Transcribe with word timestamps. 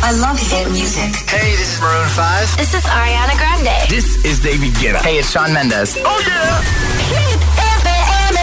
I 0.00 0.12
love 0.12 0.38
hit 0.38 0.70
music. 0.70 1.12
Hey, 1.28 1.56
this 1.56 1.74
is 1.74 1.80
Maroon 1.80 2.08
5. 2.08 2.56
This 2.56 2.72
is 2.72 2.84
Ariana 2.84 3.36
Grande. 3.36 3.88
This 3.88 4.16
is 4.24 4.38
David 4.40 4.72
Guetta. 4.74 5.00
Hey, 5.02 5.18
it's 5.18 5.30
Shawn 5.30 5.52
Mendes. 5.52 5.96
Oh, 6.04 6.22
yeah. 6.24 6.62
Hit 7.10 7.40
FM. 7.82 8.38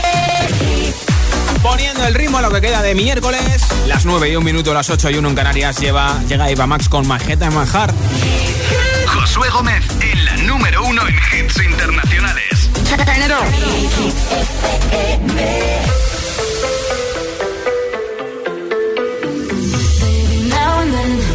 Poniendo 1.64 2.06
el 2.06 2.14
ritmo 2.14 2.40
a 2.40 2.42
lo 2.42 2.52
que 2.52 2.60
queda 2.62 2.82
de 2.82 2.94
miércoles, 2.94 3.42
las 3.88 4.06
9 4.06 4.30
y 4.30 4.36
un 4.36 4.44
minuto, 4.44 4.74
las 4.74 4.90
8 4.90 5.10
y 5.12 5.16
1 5.16 5.30
en 5.30 5.36
Canarias, 5.36 5.80
lleva, 5.80 6.22
llega 6.28 6.50
Eva 6.50 6.68
Max 6.68 6.90
con 6.90 7.08
Majeta 7.08 7.46
en 7.46 7.56
Manjar. 7.56 7.94
Josué 9.08 9.50
Gómez 9.50 9.84
en 10.02 10.26
la 10.26 10.36
número 10.38 10.84
uno 10.84 11.08
en 11.08 11.16
hits 11.16 11.58
internacionales. 11.64 12.70
Baby, 20.12 20.50
now 20.50 20.80
and 20.82 20.94
then 20.94 21.35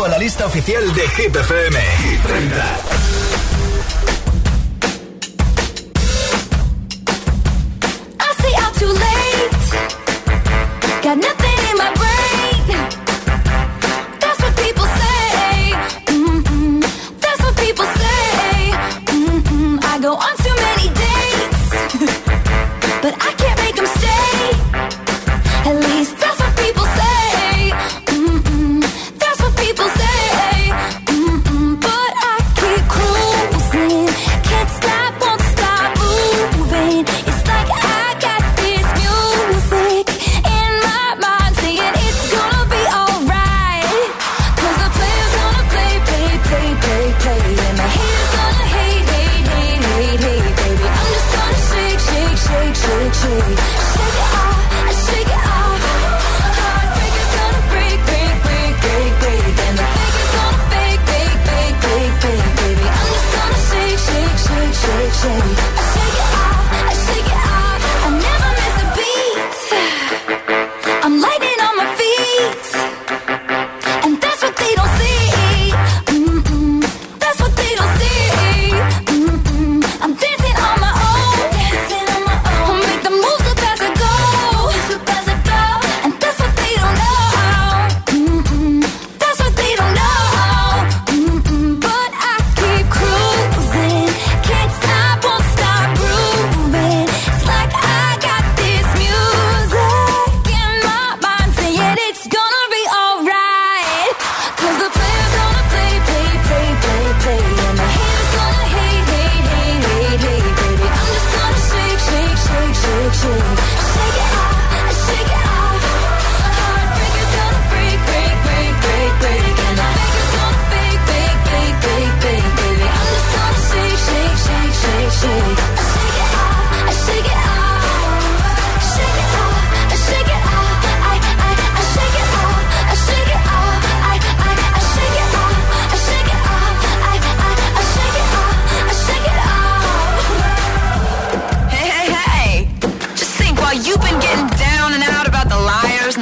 a 0.00 0.08
la 0.08 0.16
lista 0.16 0.46
oficial 0.46 0.94
de 0.94 1.06
Hit 1.06 1.36
FM. 1.36 1.78
Hit 2.02 2.22
30. 2.22 2.71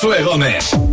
Josué 0.00 0.22
Gómez. 0.22 0.87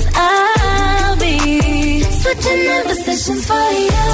Cause 0.00 0.12
I'll 0.14 1.16
be 1.16 2.00
switching 2.00 2.68
up 2.72 2.86
positions 2.86 3.44
for 3.44 3.70
you. 3.84 4.08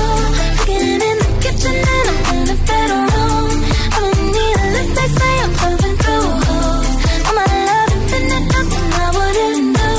Getting 0.66 1.00
in 1.08 1.16
the 1.22 1.30
kitchen 1.44 1.76
and 1.94 2.08
I'm 2.10 2.18
in 2.34 2.42
the 2.50 2.56
bedroom. 2.66 3.54
I 3.94 3.98
don't 4.02 4.22
need 4.34 4.56
a 4.58 4.66
lift, 4.74 4.92
they 4.98 5.08
say 5.18 5.32
I'm 5.44 5.52
pumping 5.60 5.96
through 6.02 6.30
holes. 6.46 6.90
All 7.26 7.34
my 7.38 7.46
love 7.68 7.90
infinite, 7.94 8.46
nothing 8.56 8.88
I 8.98 9.08
wouldn't 9.16 9.68
do. 9.78 9.92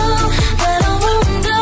But 0.62 0.80
I 0.88 0.94
won't 1.06 1.40
do. 1.48 1.60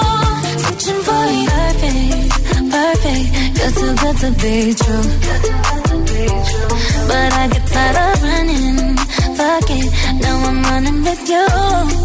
Switching 0.64 1.02
for 1.06 1.24
you. 1.38 1.54
Perfect, 1.62 2.34
perfect. 2.74 3.26
You're 3.58 3.74
too 3.80 3.94
good 4.02 4.18
to 4.24 4.30
be 4.42 4.54
true. 4.82 5.06
But 7.10 7.30
I 7.34 7.48
get 7.54 7.66
tired 7.68 7.98
of 8.08 8.24
running. 8.24 8.98
Fuck 9.38 9.70
it, 9.70 9.88
now 10.24 10.36
I'm 10.50 10.64
running 10.64 11.00
with 11.04 11.30
you. 11.30 12.05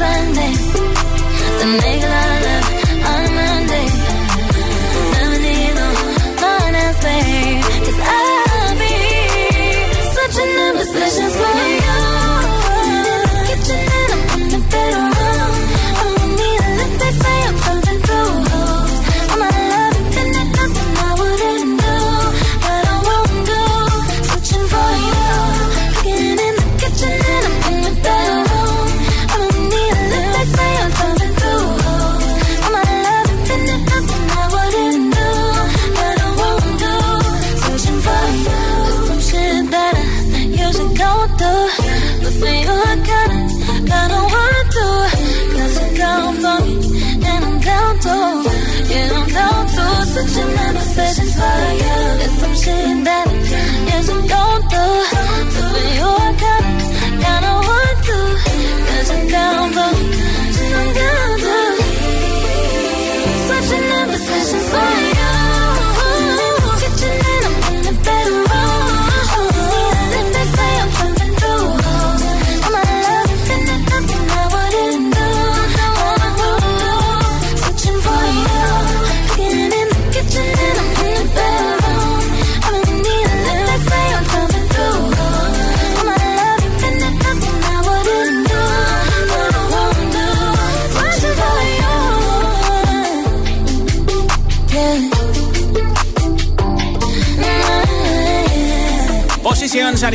Sunday. 0.00 0.52
To 1.60 1.66
make 1.82 2.02
a 2.02 2.10
lot 2.16 2.30
of 2.30 2.44
love 2.46 2.66
on 3.10 3.24
a 3.24 3.32
Monday. 3.34 4.19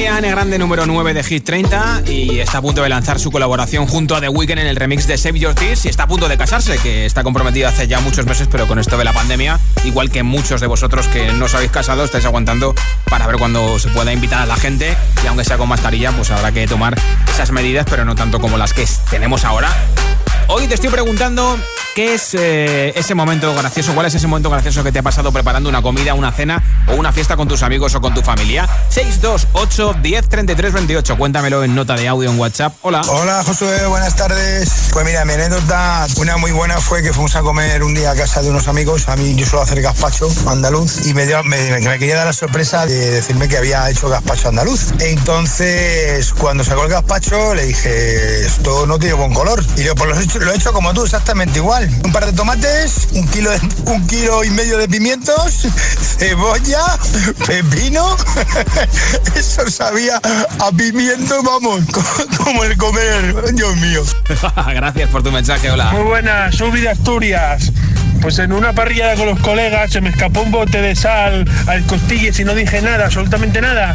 Grande 0.06 0.60
número 0.60 0.86
9 0.86 1.16
de 1.16 1.24
Hit 1.24 1.44
30 1.44 2.04
y 2.08 2.40
está 2.40 2.60
a 2.60 2.62
punto 2.62 2.84
de 2.84 2.90
lanzar 2.90 3.20
su 3.20 3.32
colaboración 3.32 3.88
junto 3.88 4.16
a 4.16 4.22
The 4.22 4.30
Weeknd 4.30 4.60
en 4.60 4.68
el 4.68 4.76
remix 4.76 5.08
de 5.08 5.18
Save 5.18 5.40
Your 5.40 5.56
Tears 5.56 5.84
y 5.86 5.90
está 5.90 6.04
a 6.04 6.08
punto 6.08 6.30
de 6.30 6.38
casarse, 6.38 6.78
que 6.78 7.08
está 7.08 7.24
comprometido 7.24 7.68
hace 7.68 7.88
ya 7.88 8.00
muchos 8.02 8.24
meses, 8.28 8.48
pero 8.50 8.68
con 8.68 8.78
esto 8.78 9.00
de 9.00 9.04
la 9.04 9.14
pandemia, 9.14 9.60
igual 9.84 10.12
que 10.12 10.22
muchos 10.22 10.62
de 10.62 10.68
vosotros 10.68 11.08
que 11.08 11.34
no 11.34 11.46
os 11.46 11.56
habéis 11.56 11.72
casado, 11.72 12.04
estáis 12.04 12.24
aguantando 12.26 12.76
para 13.10 13.26
ver 13.26 13.38
cuándo 13.38 13.80
se 13.80 13.90
pueda 13.90 14.14
invitar 14.14 14.44
a 14.44 14.46
la 14.46 14.56
gente 14.58 14.96
y 15.24 15.28
aunque 15.28 15.44
sea 15.44 15.58
con 15.58 15.70
mascarilla, 15.70 16.12
pues 16.12 16.30
habrá 16.30 16.52
que 16.52 16.68
tomar 16.68 16.96
esas 17.28 17.52
medidas, 17.52 17.88
pero 17.90 18.06
no 18.06 18.14
tanto 18.14 18.40
como 18.40 18.58
las 18.58 18.74
que 18.74 18.86
tenemos 19.10 19.44
ahora. 19.44 19.70
Hoy 20.48 20.68
te 20.68 20.76
estoy 20.76 20.92
preguntando 20.92 21.58
qué 21.96 22.14
es 22.14 22.36
eh, 22.38 22.92
ese 22.98 23.16
momento 23.16 23.56
gracioso, 23.56 23.94
cuál 23.94 24.06
es 24.08 24.14
ese 24.14 24.28
momento 24.28 24.50
gracioso 24.50 24.84
que 24.84 24.92
te 24.92 25.00
ha 25.00 25.04
pasado 25.04 25.32
preparando 25.32 25.70
una 25.70 25.82
comida, 25.82 26.14
una 26.14 26.30
cena 26.34 26.62
o 26.90 26.96
una 26.96 27.14
fiesta 27.14 27.38
con 27.38 27.48
tus 27.48 27.64
amigos 27.64 27.96
o 27.96 28.02
con 28.02 28.14
tu 28.14 28.22
familia. 28.22 28.68
628 28.90 29.96
10 30.02 30.28
33 30.28 30.74
28. 30.74 31.18
Cuéntamelo 31.18 31.64
en 31.64 31.74
nota 31.74 31.96
de 31.96 32.10
audio 32.10 32.30
en 32.30 32.38
WhatsApp. 32.38 32.76
Hola. 32.82 33.02
Hola 33.08 33.42
Josué, 33.46 33.88
buenas 33.88 34.14
tardes. 34.18 34.90
Pues 34.92 35.06
mira, 35.06 35.24
mi 35.24 35.34
anécdota, 35.34 36.06
una 36.18 36.36
muy 36.36 36.52
buena 36.52 36.78
fue 36.80 37.02
que 37.02 37.14
fuimos 37.14 37.34
a 37.38 37.42
comer 37.42 37.82
un 37.82 37.96
día 37.96 38.12
a 38.12 38.16
casa 38.16 38.42
de 38.42 38.50
unos 38.50 38.68
amigos. 38.68 39.08
A 39.08 39.16
mí 39.16 39.34
yo 39.36 39.46
suelo 39.46 39.64
hacer 39.64 39.82
gazpacho 39.82 40.28
andaluz 40.48 41.08
y 41.08 41.14
me, 41.14 41.26
quería 41.26 42.16
dar 42.18 42.26
la 42.26 42.34
sorpresa 42.34 42.86
de 42.86 43.12
decirme 43.12 43.48
que 43.48 43.56
había 43.56 43.90
hecho 43.90 44.10
gazpacho 44.10 44.50
andaluz. 44.50 44.92
Entonces, 45.00 46.34
cuando 46.34 46.66
sacó 46.66 46.84
el 46.84 46.90
gazpacho, 46.90 47.56
le 47.56 47.68
dije, 47.68 48.46
esto 48.46 48.86
no 48.86 49.00
tiene 49.00 49.14
buen 49.14 49.34
color. 49.34 49.64
Y 49.78 49.84
yo, 49.84 49.96
pues 49.96 50.10
lo 50.10 50.46
lo 50.46 50.52
he 50.52 50.56
hecho 50.58 50.74
como 50.74 50.94
tú, 50.94 51.06
exactamente 51.06 51.60
igual. 51.60 51.85
Un 52.04 52.12
par 52.12 52.26
de 52.26 52.34
tomates, 52.34 53.08
un 53.14 53.28
kilo, 53.28 53.52
de- 53.52 53.60
un 53.92 54.08
kilo 54.08 54.44
y 54.44 54.50
medio 54.52 54.78
de 54.78 54.88
pimientos, 54.88 55.68
cebolla, 56.18 56.82
pepino. 57.46 58.16
Eso 59.36 59.70
sabía 59.70 60.18
a 60.60 60.72
pimiento, 60.72 61.42
vamos, 61.44 61.82
co- 61.92 62.04
como 62.44 62.64
el 62.64 62.78
comer, 62.78 63.54
Dios 63.54 63.76
mío. 63.78 64.04
Gracias 64.74 65.10
por 65.10 65.24
tu 65.24 65.32
mensaje, 65.32 65.70
hola. 65.72 65.92
Muy 65.92 66.04
buenas, 66.04 66.56
soy 66.56 66.82
de 66.82 66.90
Asturias. 66.90 67.72
Pues 68.26 68.40
en 68.40 68.54
una 68.54 68.74
parrilla 68.74 69.14
con 69.14 69.28
los 69.28 69.40
colegas 69.40 69.92
se 69.92 70.02
me 70.02 70.10
escapó 70.10 70.42
un 70.42 70.50
bote 70.50 70.82
de 70.82 70.96
sal 70.96 71.46
al 71.68 71.84
costillas 71.84 72.40
y 72.40 72.44
no 72.44 72.56
dije 72.56 72.82
nada, 72.82 73.06
absolutamente 73.06 73.62
nada. 73.62 73.94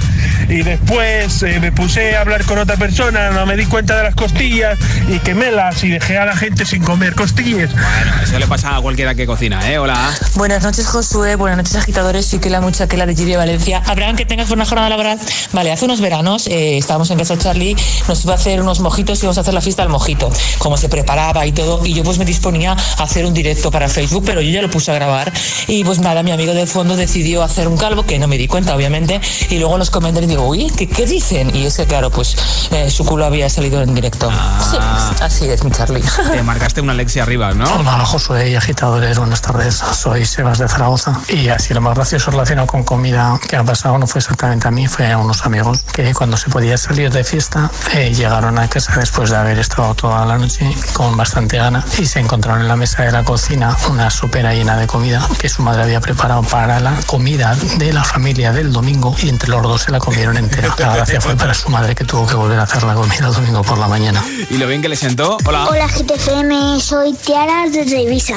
Y 0.49 0.62
después 0.62 1.42
eh, 1.42 1.58
me 1.58 1.72
puse 1.72 2.16
a 2.16 2.20
hablar 2.20 2.44
con 2.44 2.56
otra 2.56 2.76
persona, 2.76 3.30
no 3.30 3.44
me 3.44 3.56
di 3.56 3.66
cuenta 3.66 3.96
de 3.96 4.04
las 4.04 4.14
costillas 4.14 4.78
y 5.08 5.18
quemélas 5.18 5.82
y 5.82 5.88
dejé 5.88 6.16
a 6.16 6.26
la 6.26 6.37
gente 6.37 6.64
sin 6.64 6.84
comer 6.84 7.16
costillas. 7.16 7.72
Bueno, 7.72 8.22
eso 8.22 8.38
le 8.38 8.46
pasa 8.46 8.76
a 8.76 8.80
cualquiera 8.80 9.16
que 9.16 9.26
cocina, 9.26 9.68
¿eh? 9.68 9.78
Hola. 9.78 10.16
Buenas 10.37 10.62
noches, 10.62 10.87
Josué. 10.87 11.34
Buenas 11.34 11.56
noches, 11.56 11.75
agitadores. 11.75 12.26
Soy 12.26 12.38
que 12.38 12.50
la 12.50 12.60
mucha 12.60 12.87
que 12.87 12.96
la 12.96 13.06
de 13.06 13.16
Giri 13.16 13.32
de 13.32 13.37
Valencia. 13.37 13.82
Abraham, 13.84 14.14
que 14.14 14.26
tengas 14.26 14.46
buena 14.46 14.64
jornada 14.64 14.88
laboral. 14.90 15.18
Vale, 15.52 15.72
hace 15.72 15.87
unos 15.87 16.00
veranos 16.00 16.46
eh, 16.46 16.78
estábamos 16.78 17.10
en 17.10 17.18
casa 17.18 17.34
de 17.34 17.42
Charlie, 17.42 17.76
nos 18.06 18.22
iba 18.25 18.34
a 18.34 18.37
hacer 18.37 18.60
unos 18.60 18.78
mojitos 18.78 19.18
y 19.18 19.22
íbamos 19.22 19.38
a 19.38 19.40
hacer 19.40 19.54
la 19.54 19.60
fiesta 19.60 19.82
del 19.82 19.90
mojito, 19.90 20.30
cómo 20.58 20.76
se 20.76 20.88
preparaba 20.88 21.46
y 21.46 21.52
todo. 21.52 21.84
Y 21.84 21.94
yo 21.94 22.04
pues 22.04 22.18
me 22.18 22.25
disponía 22.25 22.72
a 22.72 23.02
hacer 23.02 23.26
un 23.26 23.34
directo 23.34 23.70
para 23.70 23.88
Facebook, 23.88 24.20
pero 24.25 24.41
yo 24.41 24.50
ya 24.50 24.62
lo 24.62 24.71
puse 24.71 24.91
a 24.91 24.95
grabar. 24.95 25.33
Y 25.67 25.85
pues 25.85 25.99
nada, 25.99 26.23
mi 26.23 26.33
amigo 26.33 26.55
del 26.55 26.67
fondo 26.67 26.97
decidió 26.97 27.43
hacer 27.43 27.69
un 27.69 27.77
calvo, 27.77 28.05
que 28.05 28.19
no 28.19 28.29
me 28.29 28.39
di 28.39 28.49
cuenta, 28.49 28.75
obviamente. 28.75 29.21
Y 29.49 29.59
luego 29.59 29.79
los 29.79 29.91
comentarios 29.91 30.29
digo, 30.29 30.47
uy, 30.47 30.71
¿qué, 30.77 30.89
qué 30.89 31.07
dicen? 31.07 31.55
Y 31.55 31.67
es 31.67 31.77
que, 31.77 31.87
claro, 31.87 32.11
pues 32.11 32.37
eh, 32.71 32.91
su 32.91 33.05
culo 33.05 33.25
había 33.25 33.49
salido 33.49 33.83
en 33.83 33.95
directo. 33.95 34.31
Sí, 34.71 34.77
así 35.21 35.49
es, 35.49 35.65
mi 35.65 35.71
Charlie. 35.71 36.03
Te 36.33 36.43
marcaste 36.43 36.81
una 36.81 36.93
Alexia 36.93 37.23
arriba, 37.23 37.53
¿no? 37.53 37.65
Hola 37.81 38.05
Josué 38.05 38.50
y 38.50 38.55
agitadores, 38.55 39.19
buenas 39.19 39.43
tardes. 39.43 39.75
Soy 39.77 40.25
Sebas 40.25 40.59
de 40.59 40.69
Zaragoza 40.69 41.21
y 41.29 41.49
así 41.49 41.75
lo 41.75 41.81
más 41.81 41.95
gracioso 41.95 42.31
relacionado 42.31 42.67
con 42.67 42.85
comida 42.85 43.39
que 43.49 43.57
ha 43.57 43.65
pasado 43.65 43.99
no 43.99 44.07
fue 44.07 44.21
exactamente 44.21 44.69
a 44.69 44.71
mí, 44.71 44.87
fue 44.87 45.11
a 45.11 45.19
unos 45.19 45.45
amigos 45.45 45.85
que 45.93 46.12
cuando 46.15 46.37
se 46.37 46.49
podía 46.50 46.77
salir 46.77 47.11
de 47.11 47.25
fiesta 47.25 47.71
eh, 47.95 48.12
llegaron 48.15 48.59
a 48.59 48.69
casa 48.69 48.95
después 48.99 49.31
de 49.31 49.37
haber 49.37 49.59
estado 49.59 49.95
toda 49.95 50.25
la 50.25 50.39
noche 50.39 50.71
con 50.93 51.17
bastante 51.17 51.59
gana 51.59 51.85
y 51.99 52.07
se 52.07 52.21
encontraron 52.21 52.62
en 52.62 52.69
la 52.69 52.77
mesa 52.77 53.03
de 53.03 53.12
la 53.12 53.25
cocina 53.25 53.77
una 53.91 54.00
sopera 54.09 54.54
llena 54.54 54.76
de 54.78 54.87
comida 54.87 55.28
que 55.38 55.49
su 55.49 55.62
madre 55.62 55.83
había 55.83 56.00
preparado 56.00 56.42
para 56.42 56.80
la 56.80 56.95
comida 57.07 57.54
de 57.76 57.92
la 57.92 58.04
familia 58.04 58.52
del 58.52 58.73
domingo 58.73 59.14
y 59.23 59.28
entre 59.28 59.50
los 59.50 59.62
dos 59.62 59.83
se 59.83 59.90
la 59.90 59.99
comieron 59.99 60.37
entera. 60.38 60.75
La 60.78 60.95
gracia 60.97 61.21
fue 61.21 61.37
para 61.37 61.52
su 61.52 61.69
madre 61.69 61.95
que 61.95 62.04
tuvo 62.04 62.26
que 62.26 62.35
volver 62.35 62.59
a 62.59 62.62
hacer 62.62 62.83
la 62.85 62.95
comida 62.95 63.26
el 63.26 63.35
domingo 63.35 63.62
por 63.62 63.76
la 63.78 63.88
mañana. 63.88 64.23
Y 64.49 64.57
lo 64.59 64.66
bien 64.66 64.80
que 64.80 64.88
le 64.88 64.97
sentó. 64.97 65.37
Hola. 65.45 65.66
Hola 65.69 65.87
GTFM, 65.88 66.80
soy 66.80 67.12
Tiara 67.14 67.64
desde 67.71 68.02
Ibiza. 68.02 68.37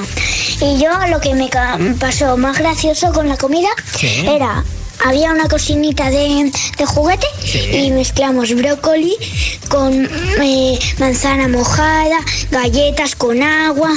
Y 0.59 0.81
yo 0.81 0.89
lo 1.09 1.21
que 1.21 1.33
me 1.35 1.49
pasó 1.99 2.35
más 2.37 2.57
gracioso 2.57 3.13
con 3.13 3.29
la 3.29 3.37
comida 3.37 3.69
Sí. 3.95 4.25
era, 4.27 4.63
había 5.03 5.31
una 5.31 5.47
cocinita 5.47 6.09
de, 6.09 6.51
de 6.77 6.85
juguete 6.85 7.27
y 7.73 7.91
mezclamos 7.91 8.53
brócoli 8.55 9.15
con 9.69 10.07
eh, 10.41 10.79
manzana 10.99 11.47
mojada, 11.47 12.17
galletas 12.51 13.15
con 13.15 13.41
agua 13.41 13.91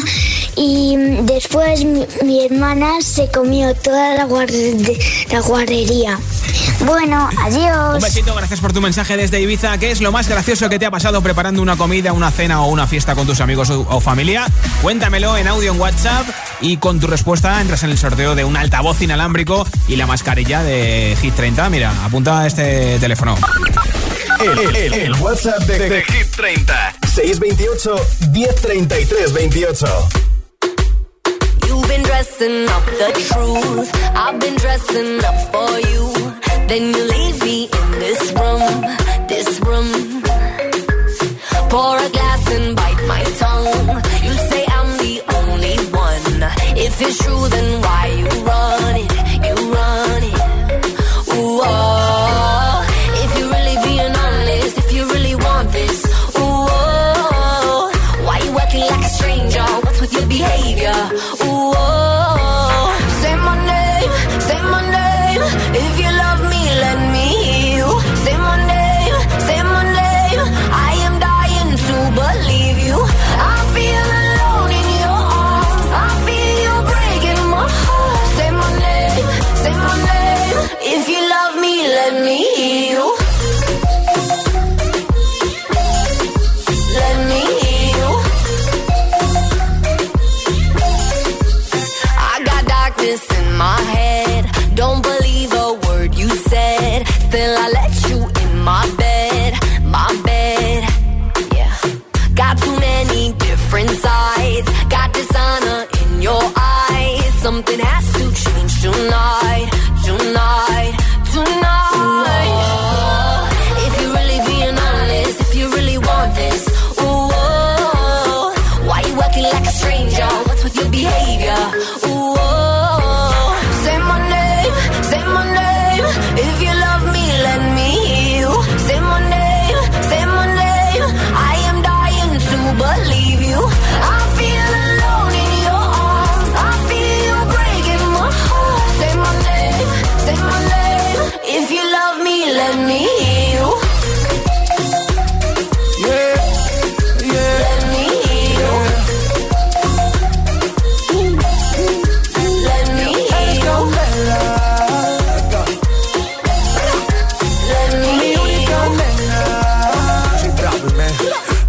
y 0.56 0.96
después 1.22 1.84
mi, 1.84 2.06
mi 2.24 2.44
hermana 2.46 3.00
se 3.02 3.28
comió 3.30 3.74
toda 3.74 4.14
la, 4.14 4.24
guarde- 4.26 4.98
la 5.30 5.40
guardería. 5.40 6.18
Bueno, 6.84 7.28
adiós. 7.42 7.94
Un 7.96 8.00
besito, 8.00 8.34
gracias 8.34 8.60
por 8.60 8.72
tu 8.72 8.80
mensaje 8.80 9.16
desde 9.16 9.40
Ibiza. 9.40 9.78
¿Qué 9.78 9.90
es 9.90 10.00
lo 10.00 10.12
más 10.12 10.28
gracioso 10.28 10.68
que 10.68 10.78
te 10.78 10.86
ha 10.86 10.90
pasado 10.90 11.22
preparando 11.22 11.62
una 11.62 11.76
comida, 11.76 12.12
una 12.12 12.30
cena 12.30 12.62
o 12.62 12.68
una 12.68 12.86
fiesta 12.86 13.14
con 13.14 13.26
tus 13.26 13.40
amigos 13.40 13.70
o, 13.70 13.86
o 13.88 14.00
familia? 14.00 14.46
Cuéntamelo 14.82 15.36
en 15.36 15.48
audio 15.48 15.72
en 15.72 15.80
WhatsApp 15.80 16.26
y 16.60 16.76
con 16.78 17.00
tu 17.00 17.06
respuesta 17.06 17.60
entras 17.60 17.82
en 17.82 17.90
el 17.90 17.98
sorteo 17.98 18.34
de 18.34 18.44
un 18.44 18.56
altavoz 18.56 19.00
inalámbrico 19.02 19.66
y 19.88 19.96
la 19.96 20.06
mascarilla 20.06 20.62
de 20.62 20.95
Hit 21.20 21.34
30. 21.34 21.68
Mira, 21.70 21.92
apunta 22.04 22.40
a 22.40 22.46
este 22.46 22.98
teléfono. 22.98 23.36
El, 24.40 24.76
el- 24.76 24.94
el 24.94 25.12
WhatsApp 25.14 25.62
de, 25.62 25.88
de 25.88 26.02
Hit 26.02 26.30
30 26.36 26.94
628 27.14 27.96
1033 28.32 29.32
28 29.32 30.08
You've 31.66 31.88
been 31.88 32.02
dressing 32.02 32.68
up 32.68 32.84
the 32.86 33.12
truth. 33.30 33.90
I've 34.14 34.38
been 34.40 34.56
dressing 34.56 35.24
up 35.24 35.38
for 35.52 35.80
you. 35.90 36.12
Then 36.68 36.92
you 36.94 37.04
leave 37.14 37.42
me 37.42 37.64
in 37.64 37.90
this 37.98 38.32
room, 38.32 38.84
this 39.28 39.60
room. 39.60 40.22
Pour 41.70 41.96
a 41.98 42.08
glass 42.10 42.50
and 42.52 42.76
bite 42.76 43.02
my 43.08 43.22
tongue. 43.38 44.02
You 44.24 44.32
say 44.50 44.64
I'm 44.68 44.90
the 44.98 45.22
only 45.38 45.76
one. 45.92 46.42
If 46.78 47.00
it's 47.00 47.18
true, 47.24 47.45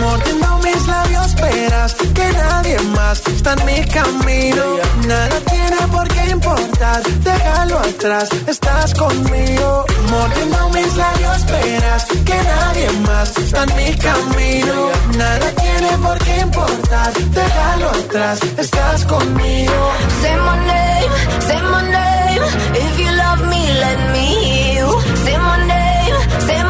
Mordiendo 0.00 0.58
mis 0.64 0.86
labios, 0.86 1.26
esperas 1.26 1.94
que 1.94 2.32
nadie 2.32 2.78
más 2.96 3.22
está 3.26 3.52
en 3.52 3.66
mi 3.66 3.84
camino. 3.86 4.64
Nada 5.06 5.40
tiene 5.50 5.76
por 5.92 6.08
qué 6.08 6.30
importar, 6.30 7.02
déjalo 7.02 7.78
atrás, 7.78 8.28
estás 8.46 8.94
conmigo. 8.94 9.84
Mordiendo 10.10 10.68
mis 10.70 10.96
labios, 10.96 11.36
esperas 11.38 12.04
que 12.24 12.38
nadie 12.52 12.88
más 13.06 13.36
está 13.36 13.64
en 13.64 13.76
mi 13.76 13.94
camino. 13.96 14.74
Nada 15.18 15.48
tiene 15.64 15.90
por 16.06 16.18
qué 16.18 16.36
importar, 16.40 17.12
déjalo 17.12 17.90
atrás, 17.90 18.38
estás 18.56 19.04
conmigo. 19.04 19.92
Say 20.22 20.36
my 20.36 20.56
name, 20.66 21.12
say 21.46 21.60
my 21.62 21.82
name. 21.96 22.42
If 22.84 22.98
you 23.00 23.10
love 23.22 23.40
me, 23.52 23.62
let 23.84 23.98
me 24.12 24.26
hear 24.44 24.86
you. 24.86 24.90
Say 25.24 25.36
my 25.38 25.56
name, 25.66 26.16
say 26.46 26.62
my 26.64 26.69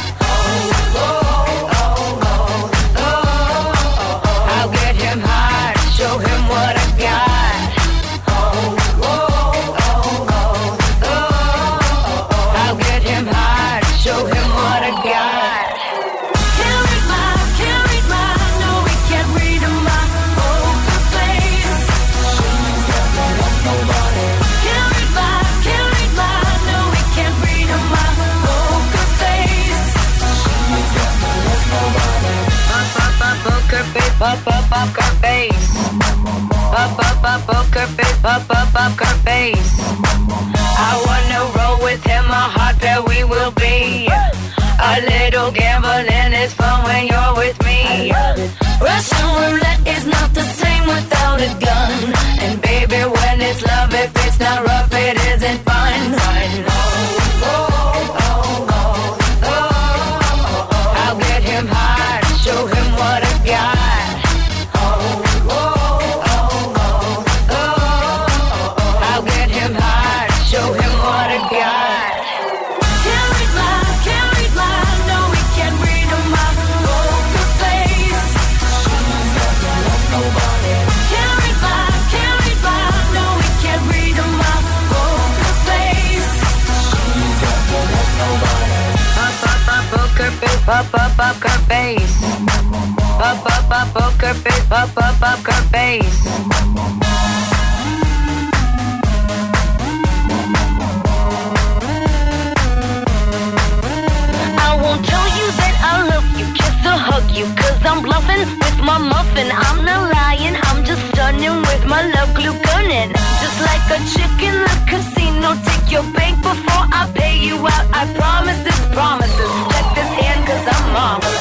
Glue 112.41 112.57
gunning. 112.63 113.11
Just 113.41 113.59
like 113.61 113.85
a 113.95 113.99
chick 114.13 114.35
in 114.41 114.55
the 114.65 114.75
casino, 114.89 115.53
take 115.65 115.91
your 115.91 116.05
bank 116.13 116.41
before 116.41 116.85
I 116.99 117.09
pay 117.13 117.37
you 117.37 117.55
out. 117.57 117.85
I 117.93 118.03
promise 118.17 118.59
this 118.63 118.81
promises. 118.93 119.51
Check 119.71 119.87
this 119.95 120.11
hand, 120.19 120.41
cause 120.47 120.65
I'm 120.73 120.85
wrong. 120.93 121.40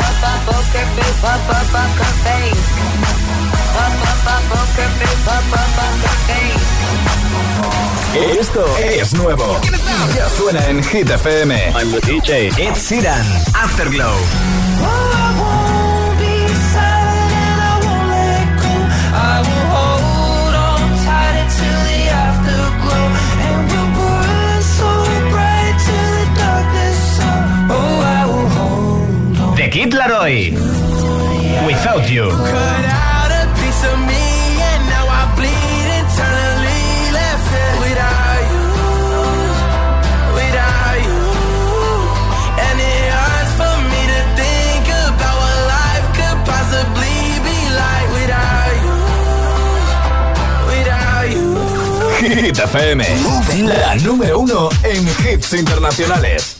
Up, 0.00 0.22
up, 0.30 0.40
poker 0.46 0.86
face, 0.96 1.22
up, 1.24 1.50
up, 1.50 1.56
up, 1.60 1.66
poker 1.74 2.12
face. 2.24 2.68
Up, 3.84 4.00
up, 4.10 4.28
up, 4.32 4.42
poker 4.50 4.90
face, 4.98 5.26
up, 5.28 5.52
up, 5.52 5.60
up, 5.60 5.70
poker 5.76 6.16
face. 6.26 6.68
Esto 8.40 8.64
es 8.78 9.12
nuevo. 9.14 9.60
Ya 10.16 10.28
suena 10.28 10.66
en 10.68 10.82
Hit 10.82 11.10
FM. 11.10 11.52
I'm 11.74 11.90
the 11.92 12.00
DJ. 12.00 12.48
Ed 12.58 12.74
Sheeran, 12.74 13.24
Afterglow. 13.54 14.16
Like 29.70 29.86
without 29.86 30.26
you, 30.28 30.52
without 31.66 32.10
you. 32.10 32.28
Hit 52.20 52.58
FM. 52.58 53.02
La 53.66 53.94
número 53.96 54.40
uno 54.40 54.68
en 54.82 55.08
hits 55.08 55.54
internacionales. 55.54 56.59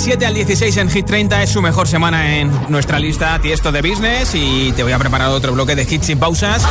17 0.00 0.24
al 0.24 0.32
16 0.32 0.76
en 0.78 0.88
Hit 0.88 1.04
30, 1.04 1.42
es 1.42 1.50
su 1.50 1.60
mejor 1.60 1.86
semana 1.86 2.38
en 2.38 2.50
nuestra 2.70 2.98
lista 2.98 3.38
Tiesto 3.38 3.70
de 3.70 3.82
Business 3.82 4.34
y 4.34 4.72
te 4.72 4.82
voy 4.82 4.92
a 4.92 4.98
preparar 4.98 5.28
otro 5.28 5.52
bloque 5.52 5.76
de 5.76 5.82
hits 5.82 6.06
sin 6.06 6.18
pausas 6.18 6.62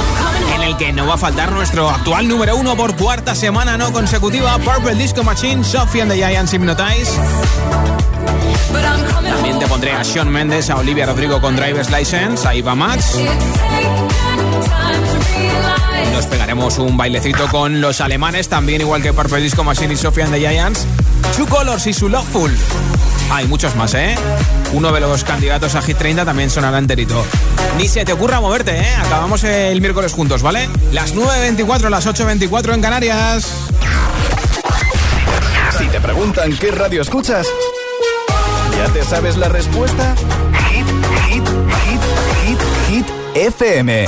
en 0.55 0.63
el 0.63 0.75
que 0.77 0.91
no 0.93 1.05
va 1.05 1.13
a 1.13 1.17
faltar 1.17 1.51
nuestro 1.51 1.91
actual 1.91 2.27
número 2.27 2.55
uno 2.55 2.75
por 2.75 2.95
cuarta 2.95 3.35
semana 3.35 3.77
no 3.77 3.93
consecutiva, 3.93 4.57
Purple 4.57 4.95
Disco 4.95 5.23
Machine, 5.23 5.63
Sophie 5.63 6.01
and 6.01 6.11
the 6.11 6.17
Giants 6.17 6.53
Hypnotize. 6.53 7.11
También 9.23 9.59
te 9.59 9.67
pondré 9.67 9.91
a 9.91 10.03
Sean 10.03 10.29
Mendes, 10.29 10.71
a 10.71 10.77
Olivia 10.77 11.05
Rodrigo 11.05 11.39
con 11.39 11.55
Driver's 11.55 11.91
License, 11.91 12.47
a 12.47 12.55
Iva 12.55 12.73
Max. 12.73 13.15
Nos 16.13 16.25
pegaremos 16.25 16.79
un 16.79 16.97
bailecito 16.97 17.47
con 17.49 17.79
los 17.79 18.01
alemanes, 18.01 18.49
también 18.49 18.81
igual 18.81 19.03
que 19.03 19.13
Purple 19.13 19.39
Disco 19.39 19.63
Machine 19.63 19.93
y 19.93 19.97
Sophie 19.97 20.23
and 20.23 20.33
the 20.33 20.39
Giants. 20.39 20.87
Two 21.37 21.45
Colors 21.45 21.85
y 21.85 21.93
su 21.93 22.09
Loveful. 22.09 22.51
Hay 23.31 23.47
muchos 23.47 23.75
más, 23.75 23.93
¿eh? 23.93 24.15
Uno 24.73 24.91
de 24.91 24.99
los 24.99 25.23
candidatos 25.23 25.75
a 25.75 25.81
Hit 25.81 25.97
30 25.97 26.25
también 26.25 26.49
sonará 26.49 26.77
enterito. 26.77 27.23
Ni 27.77 27.87
se 27.87 28.03
te 28.03 28.13
ocurra 28.13 28.39
moverte, 28.39 28.77
¿eh? 28.77 28.95
Acabamos 28.97 29.43
el 29.43 29.79
miércoles 29.81 30.13
juntos, 30.13 30.41
¿vale? 30.41 30.69
Las 30.91 31.15
9.24, 31.15 31.89
las 31.89 32.07
8.24 32.07 32.73
en 32.73 32.81
Canarias. 32.81 33.47
Si 35.77 35.87
te 35.87 36.01
preguntan 36.01 36.57
qué 36.57 36.71
radio 36.71 37.01
escuchas, 37.01 37.47
¿ya 38.77 38.91
te 38.91 39.03
sabes 39.03 39.37
la 39.37 39.47
respuesta? 39.47 40.15
Hit, 40.69 40.87
hit, 41.27 41.47
hit, 41.85 42.01
hit, 42.45 42.59
hit, 42.89 43.05
FM. 43.35 44.07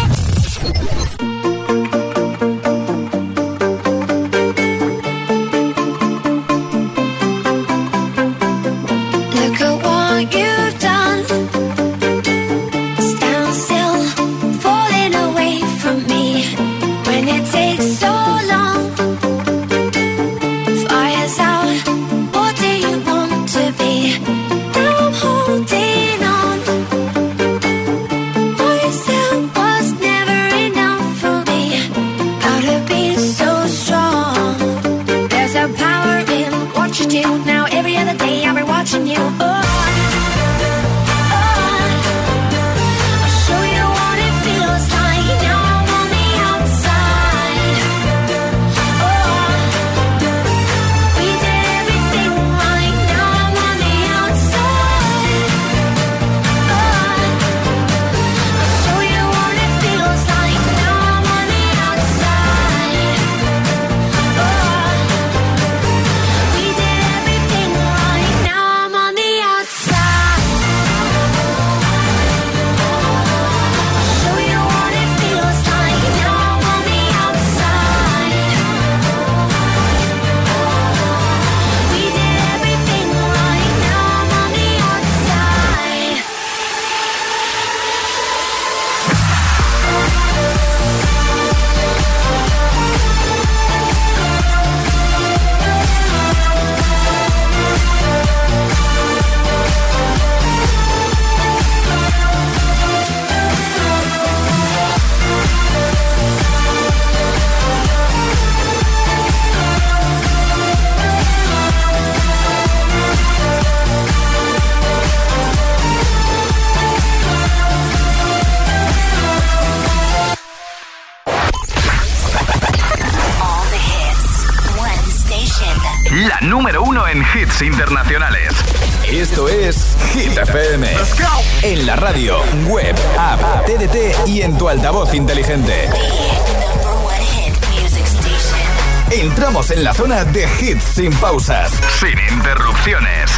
zona 140.01 140.23
de 140.25 140.47
hits 140.59 140.83
sin 140.95 141.13
pausas, 141.13 141.71
sin 141.99 142.17
interrupciones. 142.33 143.29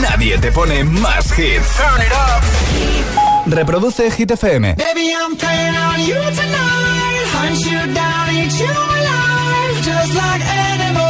Nadie 0.00 0.38
te 0.38 0.50
pone 0.50 0.82
más 0.82 1.26
hits. 1.38 1.76
Turn 1.76 2.00
it 2.00 2.12
up. 2.12 3.54
Reproduce 3.54 4.10
Hit 4.10 4.30
FM. 4.30 4.76
Baby, 4.76 5.12
I'm 5.12 5.36
playing 5.36 5.76
on 5.76 6.00
you 6.00 6.14
tonight. 6.14 7.26
Hunt 7.34 7.58
you 7.66 7.94
down, 7.94 8.30
eat 8.30 8.52
you 8.60 8.70
alive. 8.70 9.82
Just 9.82 10.14
like 10.14 10.42
animals. 10.42 11.09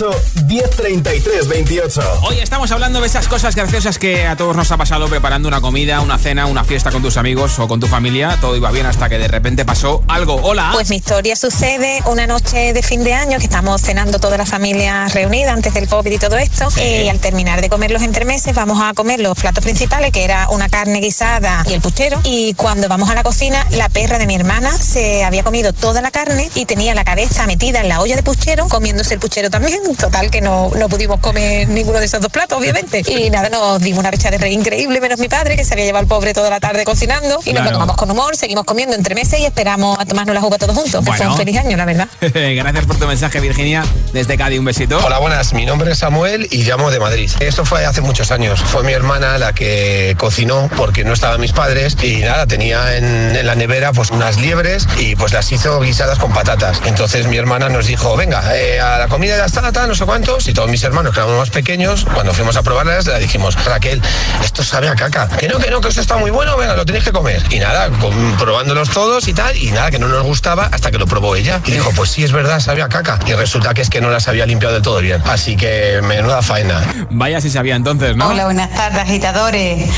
628 0.00 0.46
1033 0.46 1.48
28. 1.48 2.00
Hoy 2.22 2.38
estamos 2.38 2.70
hablando 2.72 3.00
de 3.00 3.06
esas 3.06 3.19
cosas 3.30 3.54
graciosas 3.54 4.00
que 4.00 4.26
a 4.26 4.34
todos 4.34 4.56
nos 4.56 4.72
ha 4.72 4.76
pasado 4.76 5.06
preparando 5.06 5.46
una 5.46 5.60
comida, 5.60 6.00
una 6.00 6.18
cena, 6.18 6.46
una 6.46 6.64
fiesta 6.64 6.90
con 6.90 7.00
tus 7.00 7.16
amigos 7.16 7.60
o 7.60 7.68
con 7.68 7.78
tu 7.78 7.86
familia. 7.86 8.36
Todo 8.40 8.56
iba 8.56 8.72
bien 8.72 8.86
hasta 8.86 9.08
que 9.08 9.18
de 9.18 9.28
repente 9.28 9.64
pasó 9.64 10.02
algo. 10.08 10.40
Hola. 10.42 10.70
Pues 10.72 10.90
mi 10.90 10.96
historia 10.96 11.36
sucede 11.36 12.02
una 12.06 12.26
noche 12.26 12.72
de 12.72 12.82
fin 12.82 13.04
de 13.04 13.14
año 13.14 13.38
que 13.38 13.44
estamos 13.44 13.82
cenando 13.82 14.18
toda 14.18 14.36
la 14.36 14.46
familia 14.46 15.06
reunida 15.06 15.52
antes 15.52 15.72
del 15.74 15.86
COVID 15.86 16.10
y 16.10 16.18
todo 16.18 16.38
esto. 16.38 16.68
Y 16.76 17.08
al 17.08 17.20
terminar 17.20 17.60
de 17.60 17.68
comer 17.68 17.92
los 17.92 18.02
entremeses 18.02 18.52
vamos 18.52 18.82
a 18.82 18.94
comer 18.94 19.20
los 19.20 19.38
platos 19.38 19.62
principales, 19.62 20.10
que 20.10 20.24
era 20.24 20.48
una 20.48 20.68
carne 20.68 20.98
guisada 20.98 21.62
y 21.68 21.74
el 21.74 21.80
puchero. 21.80 22.20
Y 22.24 22.54
cuando 22.54 22.88
vamos 22.88 23.10
a 23.10 23.14
la 23.14 23.22
cocina, 23.22 23.64
la 23.70 23.88
perra 23.88 24.18
de 24.18 24.26
mi 24.26 24.34
hermana 24.34 24.72
se 24.72 25.22
había 25.22 25.44
comido 25.44 25.72
toda 25.72 26.02
la 26.02 26.10
carne 26.10 26.50
y 26.56 26.64
tenía 26.64 26.96
la 26.96 27.04
cabeza 27.04 27.46
metida 27.46 27.80
en 27.80 27.90
la 27.90 28.00
olla 28.00 28.16
de 28.16 28.24
puchero, 28.24 28.66
comiéndose 28.66 29.14
el 29.14 29.20
puchero 29.20 29.50
también. 29.50 29.80
Total, 29.96 30.32
que 30.32 30.40
no, 30.40 30.72
no 30.76 30.88
pudimos 30.88 31.20
comer 31.20 31.68
ninguno 31.68 32.00
de 32.00 32.06
esos 32.06 32.20
dos 32.20 32.32
platos, 32.32 32.58
obviamente. 32.58 33.04
Y 33.06 33.19
nada, 33.28 33.50
nos 33.50 33.80
dimos 33.82 33.98
una 34.00 34.10
fecha 34.10 34.30
de 34.30 34.38
rey 34.38 34.54
increíble, 34.54 35.00
menos 35.00 35.18
mi 35.18 35.28
padre, 35.28 35.56
que 35.56 35.64
se 35.64 35.74
había 35.74 35.84
llevado 35.84 36.02
al 36.02 36.06
pobre 36.08 36.32
toda 36.32 36.48
la 36.48 36.60
tarde 36.60 36.84
cocinando. 36.84 37.40
Y 37.44 37.52
nos 37.52 37.64
lo 37.64 37.72
tomamos 37.72 37.96
con 37.96 38.10
humor, 38.10 38.36
seguimos 38.36 38.64
comiendo 38.64 38.94
entre 38.96 39.14
meses 39.14 39.40
y 39.40 39.44
esperamos 39.44 39.98
a 39.98 40.06
tomarnos 40.06 40.34
la 40.34 40.40
uva 40.42 40.56
todos 40.56 40.74
juntos. 40.74 41.00
Que 41.04 41.06
fue 41.10 41.16
Bueno. 41.18 41.32
un 41.32 41.36
feliz 41.36 41.58
año, 41.58 41.76
la 41.76 41.84
verdad. 41.84 42.08
Gracias 42.20 42.86
por 42.86 42.98
tu 42.98 43.06
mensaje, 43.06 43.40
Virginia. 43.40 43.84
Desde 44.12 44.36
Cádiz, 44.38 44.58
un 44.58 44.64
besito. 44.64 44.98
Hola, 45.04 45.18
buenas. 45.18 45.52
Mi 45.52 45.66
nombre 45.66 45.92
es 45.92 45.98
Samuel 45.98 46.46
y 46.50 46.62
llamo 46.62 46.90
de 46.90 47.00
Madrid. 47.00 47.30
Esto 47.40 47.64
fue 47.64 47.84
hace 47.84 48.00
muchos 48.00 48.30
años. 48.30 48.60
Fue 48.60 48.82
mi 48.84 48.92
hermana 48.92 49.36
la 49.38 49.52
que 49.52 50.14
cocinó 50.18 50.70
porque 50.76 51.04
no 51.04 51.12
estaban 51.12 51.40
mis 51.40 51.52
padres 51.52 51.96
y 52.02 52.18
nada, 52.18 52.46
tenía 52.46 52.96
en, 52.96 53.04
en 53.36 53.46
la 53.46 53.54
nevera 53.54 53.92
pues 53.92 54.10
unas 54.10 54.36
liebres 54.38 54.86
y 54.98 55.16
pues 55.16 55.32
las 55.32 55.50
hizo 55.52 55.80
guisadas 55.80 56.18
con 56.18 56.32
patatas. 56.32 56.80
Entonces 56.86 57.26
mi 57.26 57.36
hermana 57.36 57.68
nos 57.68 57.86
dijo, 57.86 58.16
venga, 58.16 58.56
eh, 58.56 58.80
a 58.80 58.98
la 58.98 59.08
comida 59.08 59.36
ya 59.36 59.44
está, 59.44 59.72
tal, 59.72 59.88
no 59.88 59.94
sé 59.94 60.04
cuántos. 60.04 60.46
Y 60.48 60.52
todos 60.54 60.70
mis 60.70 60.82
hermanos, 60.84 61.12
que 61.12 61.20
éramos 61.20 61.38
más 61.38 61.50
pequeños, 61.50 62.06
cuando 62.14 62.32
fuimos 62.32 62.56
a 62.56 62.62
probarlas, 62.62 63.06
le 63.14 63.20
dijimos, 63.20 63.62
Raquel, 63.64 64.00
esto 64.42 64.62
sabe 64.62 64.88
a 64.88 64.94
caca. 64.94 65.28
Que 65.28 65.48
no, 65.48 65.58
que 65.58 65.70
no, 65.70 65.80
que 65.80 65.88
esto 65.88 66.00
está 66.00 66.16
muy 66.16 66.30
bueno, 66.30 66.56
venga, 66.56 66.74
lo 66.76 66.84
tenéis 66.84 67.04
que 67.04 67.12
comer. 67.12 67.42
Y 67.50 67.58
nada, 67.58 67.90
probándolos 68.38 68.90
todos 68.90 69.28
y 69.28 69.34
tal, 69.34 69.56
y 69.56 69.70
nada, 69.70 69.90
que 69.90 69.98
no 69.98 70.08
nos 70.08 70.22
gustaba 70.22 70.68
hasta 70.72 70.90
que 70.90 70.98
lo 70.98 71.06
probó 71.06 71.36
ella. 71.36 71.60
Y 71.66 71.72
dijo, 71.72 71.90
pues 71.94 72.10
sí, 72.10 72.24
es 72.24 72.32
verdad, 72.32 72.60
sabe 72.60 72.82
a 72.82 72.88
caca. 72.88 73.18
Y 73.26 73.32
resulta 73.34 73.74
que 73.74 73.82
es 73.82 73.90
que 73.90 74.00
no 74.00 74.10
las 74.10 74.28
había 74.28 74.46
limpiado 74.46 74.74
del 74.74 74.82
todo 74.82 75.00
bien. 75.00 75.22
Así 75.26 75.56
que 75.56 76.00
menuda 76.02 76.42
faena. 76.42 76.82
Vaya 77.10 77.40
si 77.40 77.50
sabía 77.50 77.76
entonces, 77.76 78.16
¿no? 78.16 78.28
Hola, 78.28 78.44
buenas 78.44 78.70
tardes, 78.70 79.00
agitadores. 79.00 79.88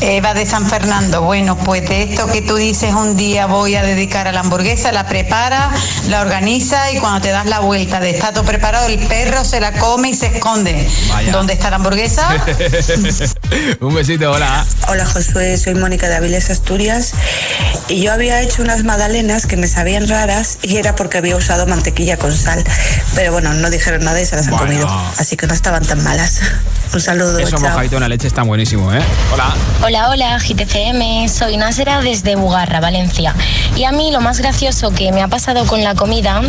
Eva 0.00 0.32
de 0.32 0.46
San 0.46 0.68
Fernando. 0.68 1.22
Bueno, 1.22 1.56
pues 1.56 1.88
de 1.88 2.02
esto 2.02 2.26
que 2.28 2.40
tú 2.42 2.56
dices, 2.56 2.94
un 2.94 3.16
día 3.16 3.46
voy 3.46 3.74
a 3.74 3.82
dedicar 3.82 4.28
a 4.28 4.32
la 4.32 4.40
hamburguesa, 4.40 4.92
la 4.92 5.06
prepara, 5.06 5.70
la 6.08 6.20
organiza 6.20 6.92
y 6.92 6.98
cuando 6.98 7.20
te 7.20 7.30
das 7.30 7.46
la 7.46 7.60
vuelta 7.60 7.98
de 7.98 8.10
está 8.10 8.32
todo 8.32 8.44
preparado, 8.44 8.86
el 8.86 8.98
perro 9.06 9.44
se 9.44 9.60
la 9.60 9.72
come 9.72 10.10
y 10.10 10.14
se 10.14 10.26
esconde. 10.26 10.88
Vaya. 11.08 11.32
¿Dónde 11.32 11.54
está 11.54 11.70
la 11.70 11.76
hamburguesa? 11.76 12.27
un 13.80 13.94
besito, 13.94 14.30
hola. 14.30 14.64
Hola 14.88 15.06
Josué, 15.06 15.56
soy 15.56 15.74
Mónica 15.74 16.08
de 16.08 16.16
Avilés, 16.16 16.50
Asturias 16.50 17.12
y 17.88 18.02
yo 18.02 18.12
había 18.12 18.40
hecho 18.42 18.62
unas 18.62 18.84
magdalenas 18.84 19.46
que 19.46 19.56
me 19.56 19.66
sabían 19.66 20.08
raras 20.08 20.58
y 20.62 20.76
era 20.76 20.94
porque 20.94 21.18
había 21.18 21.36
usado 21.36 21.66
mantequilla 21.66 22.16
con 22.16 22.34
sal, 22.34 22.62
pero 23.14 23.32
bueno, 23.32 23.52
no 23.54 23.70
dijeron 23.70 24.04
nada 24.04 24.20
y 24.20 24.26
se 24.26 24.36
las 24.36 24.46
han 24.46 24.52
Bueno. 24.52 24.66
comido, 24.66 24.88
así 25.18 25.36
que 25.36 25.46
no 25.46 25.54
estaban 25.54 25.84
tan 25.84 26.02
malas. 26.04 26.40
Un 26.92 27.00
saludo, 27.02 27.38
Eso 27.38 27.50
chao. 27.50 27.60
mojadito 27.60 27.96
en 27.96 28.00
la 28.02 28.08
leche 28.08 28.26
está 28.26 28.42
buenísimo, 28.42 28.92
¿eh? 28.94 29.00
Hola. 29.32 29.54
Hola, 29.84 30.08
hola, 30.08 30.38
GTCM. 30.38 31.28
Soy 31.28 31.58
Násera 31.58 32.00
desde 32.00 32.34
Bugarra, 32.34 32.80
Valencia. 32.80 33.34
Y 33.76 33.84
a 33.84 33.92
mí 33.92 34.10
lo 34.10 34.22
más 34.22 34.38
gracioso 34.40 34.90
que 34.92 35.12
me 35.12 35.22
ha 35.22 35.28
pasado 35.28 35.66
con 35.66 35.84
la 35.84 35.94
comida 35.94 36.40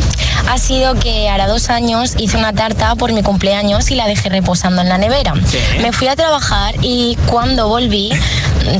ha 0.49 0.57
sido 0.57 0.95
que 0.95 1.27
hará 1.27 1.47
dos 1.47 1.69
años 1.69 2.13
hice 2.17 2.37
una 2.37 2.53
tarta 2.53 2.95
por 2.95 3.11
mi 3.11 3.21
cumpleaños 3.21 3.91
y 3.91 3.95
la 3.95 4.07
dejé 4.07 4.29
reposando 4.29 4.81
en 4.81 4.87
la 4.87 4.97
nevera. 4.97 5.33
Me 5.81 5.91
fui 5.93 6.07
a 6.07 6.15
trabajar 6.15 6.75
y 6.81 7.17
cuando 7.27 7.67
volví 7.67 8.11